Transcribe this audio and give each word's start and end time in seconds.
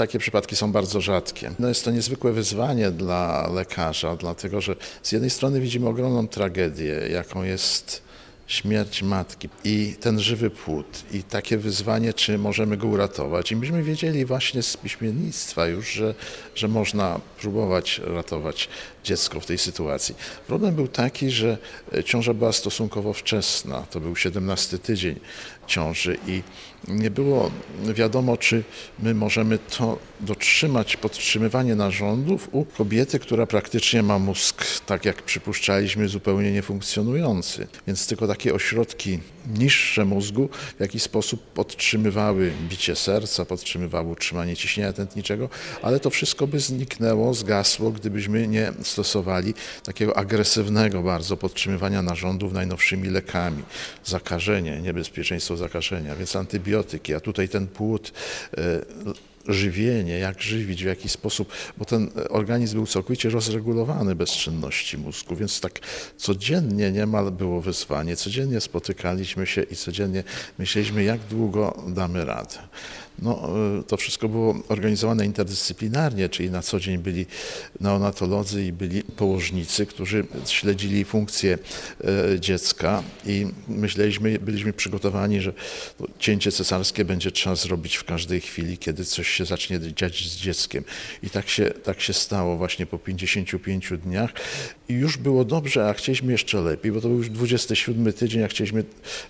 takie 0.00 0.18
przypadki 0.18 0.56
są 0.56 0.72
bardzo 0.72 1.00
rzadkie. 1.00 1.50
No 1.58 1.68
jest 1.68 1.84
to 1.84 1.90
niezwykłe 1.90 2.32
wyzwanie 2.32 2.90
dla 2.90 3.50
lekarza, 3.54 4.16
dlatego 4.16 4.60
że 4.60 4.76
z 5.02 5.12
jednej 5.12 5.30
strony 5.30 5.60
widzimy 5.60 5.88
ogromną 5.88 6.28
tragedię, 6.28 6.94
jaką 7.12 7.42
jest 7.42 8.02
śmierć 8.50 9.02
matki 9.02 9.48
i 9.64 9.94
ten 10.00 10.20
żywy 10.20 10.50
płód 10.50 11.04
i 11.12 11.22
takie 11.22 11.58
wyzwanie, 11.58 12.14
czy 12.14 12.38
możemy 12.38 12.76
go 12.76 12.88
uratować. 12.88 13.52
I 13.52 13.56
myśmy 13.56 13.82
wiedzieli 13.82 14.24
właśnie 14.24 14.62
z 14.62 14.76
piśmiennictwa 14.76 15.66
już, 15.66 15.92
że, 15.92 16.14
że 16.54 16.68
można 16.68 17.20
próbować 17.40 18.00
ratować 18.04 18.68
dziecko 19.04 19.40
w 19.40 19.46
tej 19.46 19.58
sytuacji. 19.58 20.14
Problem 20.46 20.74
był 20.74 20.88
taki, 20.88 21.30
że 21.30 21.58
ciąża 22.04 22.34
była 22.34 22.52
stosunkowo 22.52 23.12
wczesna, 23.12 23.86
to 23.90 24.00
był 24.00 24.16
17 24.16 24.78
tydzień 24.78 25.20
ciąży 25.66 26.18
i 26.26 26.42
nie 26.88 27.10
było 27.10 27.50
wiadomo, 27.94 28.36
czy 28.36 28.64
my 28.98 29.14
możemy 29.14 29.58
to 29.58 29.98
dotrzymać, 30.20 30.96
podtrzymywanie 30.96 31.74
narządów 31.74 32.48
u 32.52 32.64
kobiety, 32.64 33.18
która 33.18 33.46
praktycznie 33.46 34.02
ma 34.02 34.18
mózg, 34.18 34.64
tak 34.86 35.04
jak 35.04 35.22
przypuszczaliśmy, 35.22 36.08
zupełnie 36.08 36.52
niefunkcjonujący. 36.52 37.66
Więc 37.86 38.06
tylko 38.06 38.26
takie 38.40 38.54
ośrodki 38.54 39.18
niższe 39.58 40.04
mózgu 40.04 40.48
w 40.76 40.80
jakiś 40.80 41.02
sposób 41.02 41.46
podtrzymywały 41.46 42.52
bicie 42.68 42.96
serca, 42.96 43.44
podtrzymywały 43.44 44.08
utrzymanie 44.08 44.56
ciśnienia 44.56 44.92
tętniczego, 44.92 45.48
ale 45.82 46.00
to 46.00 46.10
wszystko 46.10 46.46
by 46.46 46.60
zniknęło, 46.60 47.34
zgasło, 47.34 47.90
gdybyśmy 47.90 48.48
nie 48.48 48.72
stosowali 48.82 49.54
takiego 49.84 50.16
agresywnego 50.16 51.02
bardzo 51.02 51.36
podtrzymywania 51.36 52.02
narządów 52.02 52.52
najnowszymi 52.52 53.08
lekami. 53.08 53.62
Zakażenie, 54.04 54.80
niebezpieczeństwo 54.80 55.56
zakażenia, 55.56 56.16
więc 56.16 56.36
antybiotyki, 56.36 57.14
a 57.14 57.20
tutaj 57.20 57.48
ten 57.48 57.66
płód 57.66 58.12
e, 58.58 58.80
żywienie, 59.52 60.18
jak 60.18 60.42
żywić, 60.42 60.82
w 60.82 60.86
jaki 60.86 61.08
sposób, 61.08 61.52
bo 61.76 61.84
ten 61.84 62.10
organizm 62.28 62.74
był 62.74 62.86
całkowicie 62.86 63.30
rozregulowany 63.30 64.14
bez 64.14 64.30
czynności 64.30 64.98
mózgu, 64.98 65.36
więc 65.36 65.60
tak 65.60 65.80
codziennie 66.16 66.92
niemal 66.92 67.32
było 67.32 67.60
wyzwanie, 67.60 68.16
codziennie 68.16 68.60
spotykaliśmy 68.60 69.46
się 69.46 69.62
i 69.62 69.76
codziennie 69.76 70.24
myśleliśmy, 70.58 71.04
jak 71.04 71.20
długo 71.20 71.82
damy 71.88 72.24
radę. 72.24 72.58
No, 73.22 73.50
y, 73.80 73.82
to 73.82 73.96
wszystko 73.96 74.28
było 74.28 74.54
organizowane 74.68 75.26
interdyscyplinarnie, 75.26 76.28
czyli 76.28 76.50
na 76.50 76.62
co 76.62 76.80
dzień 76.80 76.98
byli 76.98 77.26
neonatolodzy 77.80 78.64
i 78.64 78.72
byli 78.72 79.02
położnicy, 79.02 79.86
którzy 79.86 80.26
śledzili 80.46 81.04
funkcję 81.04 81.58
y, 82.34 82.40
dziecka 82.40 83.02
i 83.26 83.46
myśleliśmy, 83.68 84.38
byliśmy 84.38 84.72
przygotowani, 84.72 85.40
że 85.40 85.52
cięcie 86.18 86.52
cesarskie 86.52 87.04
będzie 87.04 87.30
trzeba 87.30 87.56
zrobić 87.56 87.96
w 87.96 88.04
każdej 88.04 88.40
chwili, 88.40 88.78
kiedy 88.78 89.04
coś 89.04 89.28
się 89.28 89.39
zacznie 89.44 89.80
dziać 89.80 90.30
z 90.30 90.36
dzieckiem. 90.36 90.84
I 91.22 91.30
tak 91.30 91.48
się, 91.48 91.70
tak 91.70 92.00
się 92.00 92.12
stało 92.12 92.56
właśnie 92.56 92.86
po 92.86 92.98
55 92.98 93.92
dniach 94.04 94.30
i 94.88 94.94
już 94.94 95.16
było 95.16 95.44
dobrze, 95.44 95.88
a 95.88 95.92
chcieliśmy 95.92 96.32
jeszcze 96.32 96.60
lepiej, 96.60 96.92
bo 96.92 97.00
to 97.00 97.08
był 97.08 97.16
już 97.16 97.30
27 97.30 98.12
tydzień, 98.12 98.42
a 98.42 98.48
chcieliśmy 98.48 98.84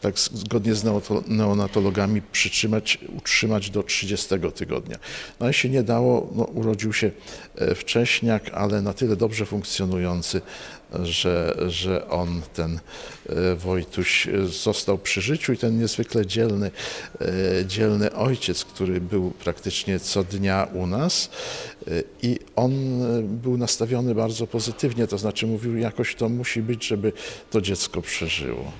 tak 0.00 0.18
zgodnie 0.18 0.74
z 0.74 0.84
neonatologami 1.26 2.22
przytrzymać, 2.32 2.98
utrzymać 3.16 3.70
do 3.70 3.82
30 3.82 4.28
tygodnia. 4.54 4.96
No 5.40 5.48
i 5.48 5.54
się 5.54 5.68
nie 5.68 5.82
dało, 5.82 6.32
no, 6.34 6.44
urodził 6.44 6.92
się 6.92 7.10
e, 7.54 7.74
wcześniak, 7.74 8.50
ale 8.54 8.82
na 8.82 8.92
tyle 8.92 9.16
dobrze 9.16 9.46
funkcjonujący, 9.46 10.40
że, 11.02 11.56
że 11.68 12.08
on, 12.08 12.42
ten 12.54 12.80
e, 13.28 13.54
Wojtuś, 13.54 14.28
został 14.44 14.98
przy 14.98 15.20
życiu 15.20 15.52
i 15.52 15.58
ten 15.58 15.78
niezwykle 15.78 16.26
dzielny, 16.26 16.70
e, 17.20 17.66
dzielny 17.66 18.12
ojciec, 18.12 18.64
który 18.64 19.00
był 19.00 19.30
praktycznie 19.86 20.12
co 20.12 20.24
dnia 20.24 20.68
u 20.74 20.86
nas 20.86 21.30
i 22.22 22.38
on 22.56 22.72
był 23.22 23.56
nastawiony 23.56 24.14
bardzo 24.14 24.46
pozytywnie, 24.46 25.06
to 25.06 25.18
znaczy 25.18 25.46
mówił, 25.46 25.76
jakoś 25.76 26.14
to 26.14 26.28
musi 26.28 26.62
być, 26.62 26.86
żeby 26.86 27.12
to 27.50 27.60
dziecko 27.60 28.02
przeżyło 28.02 28.72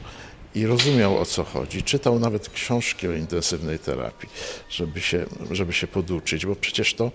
i 0.55 0.67
rozumiał 0.67 1.19
o 1.19 1.27
co 1.27 1.45
chodzi. 1.45 1.83
Czytał 1.83 2.19
nawet 2.19 2.49
książki 2.49 3.09
o 3.09 3.13
intensywnej 3.13 3.79
terapii, 3.79 4.29
żeby 4.71 5.01
się, 5.01 5.27
żeby 5.51 5.73
się 5.73 5.87
poduczyć, 5.87 6.47
bo 6.47 6.57
przecież 6.57 6.95
to 6.95 7.11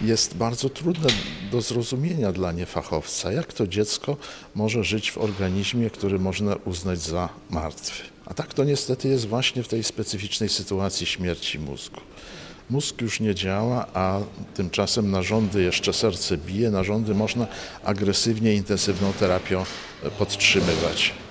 jest 0.00 0.36
bardzo 0.36 0.68
trudne 0.68 1.08
do 1.50 1.60
zrozumienia 1.60 2.32
dla 2.32 2.52
niefachowca, 2.52 3.32
jak 3.32 3.52
to 3.52 3.66
dziecko 3.66 4.16
może 4.54 4.84
żyć 4.84 5.10
w 5.10 5.18
organizmie, 5.18 5.90
który 5.90 6.18
można 6.18 6.56
uznać 6.64 6.98
za 6.98 7.28
martwy. 7.50 8.02
A 8.26 8.34
tak 8.34 8.54
to 8.54 8.64
niestety 8.64 9.08
jest 9.08 9.26
właśnie 9.28 9.62
w 9.62 9.68
tej 9.68 9.84
specyficznej 9.84 10.48
sytuacji 10.48 11.06
śmierci 11.06 11.58
mózgu. 11.58 12.00
Mózg 12.70 13.00
już 13.00 13.20
nie 13.20 13.34
działa, 13.34 13.86
a 13.94 14.18
tymczasem 14.54 15.10
narządy, 15.10 15.62
jeszcze 15.62 15.92
serce 15.92 16.36
bije, 16.36 16.70
narządy 16.70 17.14
można 17.14 17.46
agresywnie, 17.84 18.54
intensywną 18.54 19.12
terapią 19.12 19.64
podtrzymywać. 20.18 21.12